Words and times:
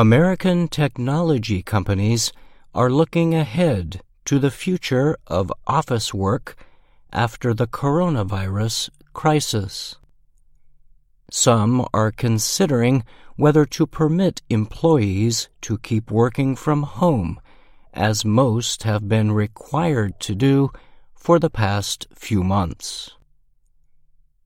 American 0.00 0.66
technology 0.66 1.62
companies 1.62 2.32
are 2.74 2.88
looking 2.88 3.34
ahead 3.34 4.00
to 4.24 4.38
the 4.38 4.50
future 4.50 5.14
of 5.26 5.52
office 5.66 6.14
work 6.14 6.56
after 7.12 7.52
the 7.52 7.66
coronavirus 7.66 8.88
crisis. 9.12 9.96
Some 11.30 11.86
are 11.92 12.10
considering 12.10 13.04
whether 13.36 13.66
to 13.66 13.86
permit 13.86 14.40
employees 14.48 15.50
to 15.60 15.76
keep 15.76 16.10
working 16.10 16.56
from 16.56 16.84
home, 16.84 17.38
as 17.92 18.24
most 18.24 18.84
have 18.84 19.06
been 19.06 19.32
required 19.32 20.18
to 20.20 20.34
do 20.34 20.70
for 21.12 21.38
the 21.38 21.50
past 21.50 22.06
few 22.14 22.42
months. 22.42 23.10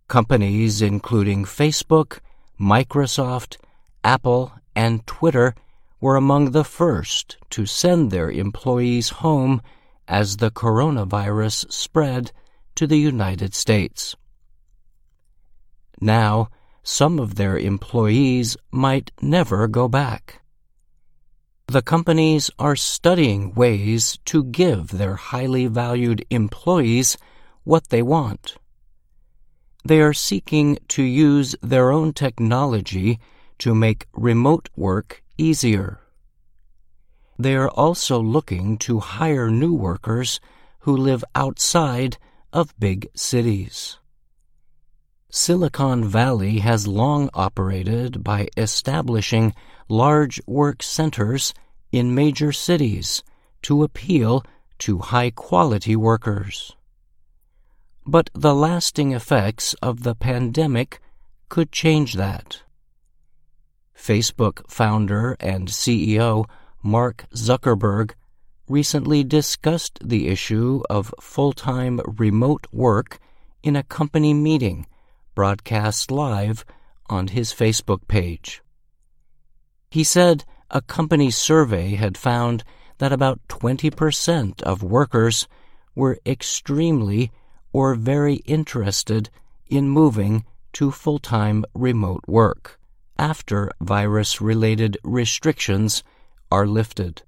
Companies 0.08 0.82
including 0.82 1.44
Facebook, 1.44 2.18
Microsoft, 2.58 3.56
Apple, 4.02 4.52
and 4.74 5.06
Twitter 5.06 5.54
were 6.00 6.16
among 6.16 6.50
the 6.50 6.64
first 6.64 7.36
to 7.50 7.66
send 7.66 8.10
their 8.10 8.30
employees 8.30 9.08
home 9.08 9.62
as 10.06 10.36
the 10.36 10.50
coronavirus 10.50 11.70
spread 11.72 12.30
to 12.74 12.86
the 12.86 12.98
United 12.98 13.54
States. 13.54 14.16
Now, 16.00 16.48
some 16.82 17.18
of 17.18 17.36
their 17.36 17.56
employees 17.56 18.56
might 18.70 19.10
never 19.22 19.66
go 19.68 19.88
back. 19.88 20.42
The 21.68 21.80
companies 21.80 22.50
are 22.58 22.76
studying 22.76 23.54
ways 23.54 24.18
to 24.26 24.44
give 24.44 24.88
their 24.88 25.16
highly 25.16 25.66
valued 25.66 26.26
employees 26.28 27.16
what 27.62 27.88
they 27.88 28.02
want. 28.02 28.56
They 29.86 30.00
are 30.02 30.12
seeking 30.12 30.78
to 30.88 31.02
use 31.02 31.56
their 31.62 31.90
own 31.90 32.12
technology 32.12 33.18
to 33.58 33.74
make 33.74 34.06
remote 34.12 34.68
work 34.76 35.22
easier. 35.38 36.00
They 37.38 37.56
are 37.56 37.70
also 37.70 38.20
looking 38.20 38.78
to 38.78 39.00
hire 39.00 39.50
new 39.50 39.74
workers 39.74 40.40
who 40.80 40.96
live 40.96 41.24
outside 41.34 42.18
of 42.52 42.78
big 42.78 43.08
cities. 43.14 43.98
Silicon 45.30 46.04
Valley 46.04 46.58
has 46.60 46.86
long 46.86 47.28
operated 47.34 48.22
by 48.22 48.48
establishing 48.56 49.52
large 49.88 50.40
work 50.46 50.82
centers 50.82 51.52
in 51.90 52.14
major 52.14 52.52
cities 52.52 53.24
to 53.62 53.82
appeal 53.82 54.44
to 54.78 54.98
high 54.98 55.30
quality 55.30 55.96
workers. 55.96 56.76
But 58.06 58.30
the 58.34 58.54
lasting 58.54 59.12
effects 59.12 59.74
of 59.82 60.02
the 60.02 60.14
pandemic 60.14 61.00
could 61.48 61.72
change 61.72 62.14
that. 62.14 62.62
Facebook 63.96 64.68
founder 64.70 65.36
and 65.40 65.68
CEO 65.68 66.46
Mark 66.82 67.24
Zuckerberg 67.34 68.12
recently 68.68 69.24
discussed 69.24 69.98
the 70.02 70.28
issue 70.28 70.82
of 70.90 71.14
full 71.20 71.52
time 71.52 72.00
remote 72.06 72.66
work 72.72 73.18
in 73.62 73.76
a 73.76 73.82
company 73.82 74.34
meeting 74.34 74.86
broadcast 75.34 76.10
live 76.10 76.64
on 77.08 77.28
his 77.28 77.52
Facebook 77.52 78.06
page. 78.08 78.62
He 79.90 80.04
said 80.04 80.44
a 80.70 80.82
company 80.82 81.30
survey 81.30 81.94
had 81.94 82.18
found 82.18 82.64
that 82.98 83.12
about 83.12 83.40
20% 83.48 84.62
of 84.62 84.82
workers 84.82 85.48
were 85.94 86.18
extremely 86.26 87.30
or 87.72 87.94
very 87.94 88.36
interested 88.44 89.30
in 89.66 89.88
moving 89.88 90.44
to 90.72 90.90
full 90.90 91.18
time 91.18 91.64
remote 91.74 92.24
work 92.26 92.78
after 93.18 93.70
virus 93.80 94.40
related 94.40 94.98
restrictions 95.04 96.02
are 96.50 96.66
lifted. 96.66 97.22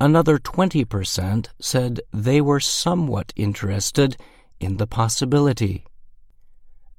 Another 0.00 0.38
20% 0.38 1.46
said 1.60 2.00
they 2.12 2.40
were 2.40 2.60
somewhat 2.60 3.32
interested 3.36 4.16
in 4.58 4.76
the 4.76 4.86
possibility. 4.86 5.84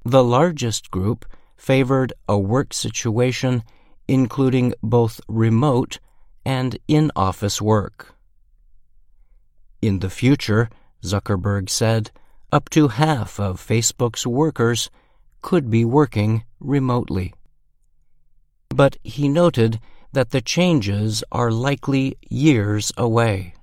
The 0.05 0.23
largest 0.23 0.91
group 0.91 1.25
favored 1.57 2.13
a 2.27 2.37
work 2.37 2.73
situation 2.73 3.63
including 4.07 4.73
both 4.81 5.21
remote 5.27 5.99
and 6.45 6.77
in 6.87 7.11
office 7.15 7.61
work. 7.61 8.15
In 9.81 9.99
the 9.99 10.09
future, 10.09 10.69
Zuckerberg 11.03 11.69
said, 11.69 12.11
up 12.51 12.69
to 12.69 12.89
half 12.89 13.39
of 13.39 13.65
Facebook's 13.65 14.27
workers 14.27 14.89
could 15.41 15.69
be 15.69 15.83
working 15.83 16.43
remotely. 16.59 17.33
But 18.73 18.97
he 19.03 19.29
noted 19.29 19.79
that 20.13 20.31
the 20.31 20.41
changes 20.41 21.23
are 21.31 21.51
likely 21.51 22.17
years 22.27 22.91
away. 22.97 23.53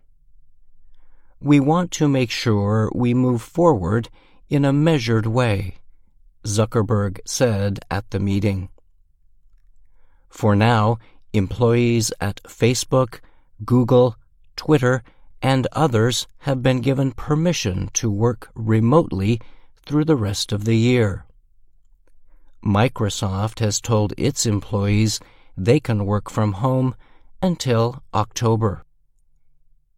We 1.41 1.59
want 1.59 1.91
to 1.93 2.07
make 2.07 2.31
sure 2.31 2.89
we 2.95 3.13
move 3.13 3.43
forward 3.43 4.09
in 4.49 4.65
a 4.65 4.73
measured 4.73 5.27
way 5.27 5.75
Zuckerberg 6.47 7.19
said 7.25 7.81
at 7.91 8.09
the 8.11 8.21
meeting. 8.21 8.69
For 10.29 10.55
now, 10.55 10.99
employees 11.33 12.13
at 12.21 12.41
Facebook, 12.45 13.19
Google, 13.65 14.17
Twitter, 14.55 15.03
and 15.43 15.67
others 15.73 16.29
have 16.47 16.63
been 16.63 16.81
given 16.83 17.11
permission 17.11 17.91
to 17.95 18.09
work 18.13 18.51
remotely 18.55 19.41
through 19.85 20.05
the 20.05 20.23
rest 20.29 20.53
of 20.53 20.67
the 20.67 20.77
year. 20.77 21.25
Microsoft 22.65 23.61
has 23.61 23.81
told 23.81 24.13
its 24.17 24.47
employees 24.47 25.21
they 25.57 25.81
can 25.81 26.05
work 26.05 26.31
from 26.31 26.55
home 26.55 26.95
until 27.43 28.03
October. 28.15 28.85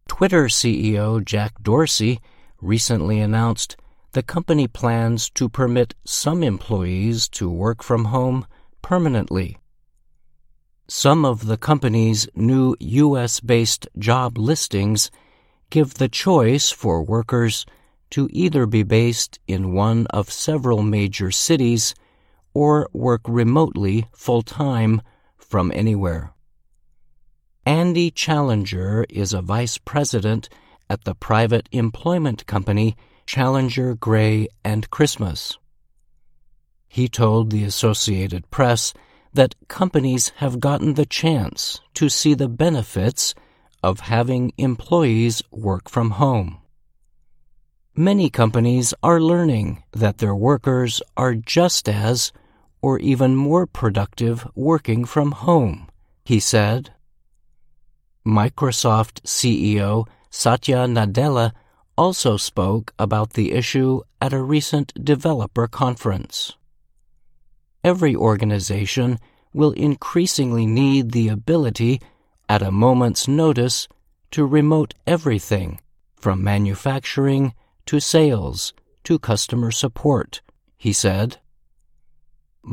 Twitter 0.07 0.45
CEO 0.45 1.23
Jack 1.23 1.61
Dorsey 1.61 2.19
recently 2.61 3.19
announced 3.19 3.75
the 4.13 4.23
company 4.23 4.67
plans 4.67 5.29
to 5.31 5.49
permit 5.49 5.95
some 6.05 6.43
employees 6.43 7.27
to 7.29 7.49
work 7.49 7.83
from 7.83 8.05
home 8.05 8.45
permanently. 8.81 9.57
Some 10.87 11.25
of 11.25 11.47
the 11.47 11.57
company's 11.57 12.27
new 12.35 12.75
U.S. 12.79 13.39
based 13.39 13.87
job 13.97 14.37
listings 14.37 15.09
give 15.69 15.95
the 15.95 16.09
choice 16.09 16.69
for 16.69 17.01
workers 17.01 17.65
to 18.11 18.29
either 18.31 18.65
be 18.65 18.83
based 18.83 19.39
in 19.47 19.73
one 19.73 20.05
of 20.07 20.31
several 20.31 20.83
major 20.83 21.31
cities 21.31 21.95
or 22.53 22.89
work 22.93 23.21
remotely 23.27 24.07
full 24.13 24.41
time 24.41 25.01
from 25.37 25.71
anywhere. 25.73 26.33
Andy 27.65 28.11
Challenger 28.11 29.05
is 29.09 29.33
a 29.33 29.41
vice 29.41 29.77
president 29.77 30.49
at 30.89 31.05
the 31.05 31.15
private 31.15 31.69
employment 31.71 32.45
company 32.45 32.95
Challenger, 33.25 33.95
Gray, 33.95 34.47
and 34.65 34.89
Christmas. 34.89 35.57
He 36.87 37.07
told 37.07 37.49
the 37.49 37.63
Associated 37.63 38.51
Press 38.51 38.93
that 39.33 39.55
companies 39.67 40.29
have 40.37 40.59
gotten 40.59 40.93
the 40.93 41.05
chance 41.05 41.79
to 41.95 42.09
see 42.09 42.33
the 42.33 42.49
benefits 42.49 43.33
of 43.81 44.01
having 44.01 44.53
employees 44.57 45.41
work 45.51 45.89
from 45.89 46.11
home. 46.11 46.59
Many 47.95 48.29
companies 48.29 48.93
are 49.01 49.19
learning 49.19 49.83
that 49.91 50.17
their 50.17 50.35
workers 50.35 51.01
are 51.15 51.35
just 51.35 51.87
as 51.87 52.31
or 52.83 52.99
even 52.99 53.33
more 53.33 53.65
productive 53.65 54.45
working 54.55 55.05
from 55.05 55.31
home, 55.31 55.87
he 56.25 56.37
said. 56.37 56.91
Microsoft 58.27 59.21
CEO 59.23 60.05
Satya 60.29 60.85
Nadella 60.85 61.53
also 61.97 62.35
spoke 62.35 62.93
about 62.99 63.33
the 63.33 63.53
issue 63.53 64.01
at 64.19 64.33
a 64.33 64.43
recent 64.43 64.91
developer 65.01 65.65
conference. 65.65 66.57
Every 67.85 68.15
organization 68.15 69.17
will 69.53 69.71
increasingly 69.71 70.65
need 70.65 71.13
the 71.13 71.29
ability, 71.29 72.01
at 72.49 72.61
a 72.61 72.71
moment's 72.71 73.29
notice, 73.29 73.87
to 74.31 74.45
remote 74.45 74.93
everything 75.07 75.79
from 76.17 76.43
manufacturing 76.43 77.53
to 77.85 78.01
sales 78.01 78.73
to 79.05 79.19
customer 79.19 79.71
support, 79.71 80.41
he 80.77 80.91
said. 80.91 81.37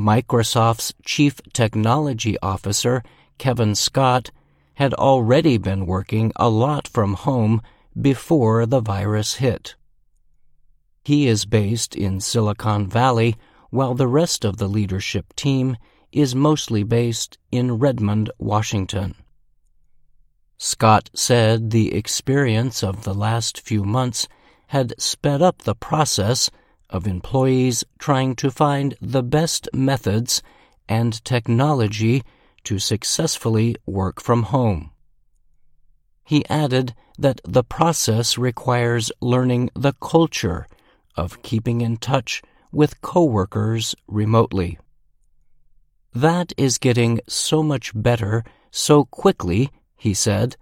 Microsoft's 0.01 0.95
Chief 1.05 1.43
Technology 1.53 2.37
Officer, 2.43 3.03
Kevin 3.37 3.75
Scott, 3.75 4.31
had 4.75 4.95
already 4.95 5.59
been 5.59 5.85
working 5.85 6.33
a 6.37 6.49
lot 6.49 6.89
from 6.89 7.13
home 7.13 7.61
before 8.01 8.65
the 8.65 8.81
virus 8.81 9.35
hit. 9.35 9.75
He 11.05 11.29
is 11.29 11.45
based 11.45 11.95
in 11.95 12.21
Silicon 12.21 12.89
Valley, 12.89 13.37
while 13.69 13.95
the 13.95 14.09
rest 14.09 14.45
of 14.45 14.57
the 14.57 14.69
leadership 14.69 15.37
team 15.37 15.77
is 16.13 16.35
mostly 16.35 16.83
based 16.83 17.37
in 17.53 17.79
Redmond, 17.79 18.31
Washington. 18.39 19.15
Scott 20.57 21.11
said 21.15 21.71
the 21.71 21.95
experience 21.95 22.83
of 22.83 23.05
the 23.05 23.15
last 23.15 23.61
few 23.61 23.85
months 23.85 24.29
had 24.69 24.95
sped 24.99 25.43
up 25.43 25.63
the 25.63 25.75
process 25.75 26.51
of 26.91 27.07
employees 27.07 27.85
trying 27.99 28.37
to 28.37 28.51
find 28.51 28.95
the 29.01 29.23
best 29.23 29.69
methods 29.73 30.43
and 30.89 31.25
technology 31.25 32.23
to 32.65 32.79
successfully 32.79 33.77
work 33.87 34.21
from 34.21 34.43
home. 34.45 34.91
He 36.25 36.45
added 36.49 36.95
that 37.19 37.41
the 37.45 37.65
process 37.65 38.37
requires 38.37 39.11
learning 39.21 39.71
the 39.75 39.95
culture 39.95 40.67
of 41.17 41.43
keeping 41.43 41.81
in 41.81 41.97
touch 41.97 42.43
with 42.73 43.01
coworkers 43.03 43.95
remotely. 44.07 44.79
That 46.15 46.53
is 46.57 46.79
getting 46.79 47.21
so 47.29 47.63
much 47.63 47.93
better 47.95 48.45
so 48.71 49.05
quickly, 49.05 49.71
he 49.97 50.15
said. 50.15 50.57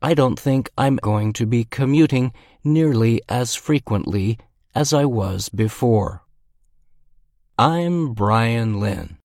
I 0.00 0.14
don't 0.14 0.38
think 0.38 0.70
I'm 0.76 0.96
going 0.96 1.32
to 1.34 1.46
be 1.46 1.64
commuting 1.64 2.32
nearly 2.64 3.22
as 3.28 3.54
frequently 3.54 4.38
as 4.74 4.92
I 4.92 5.04
was 5.04 5.48
before. 5.48 6.22
I'm 7.58 8.14
Brian 8.14 8.80
Lynn. 8.80 9.18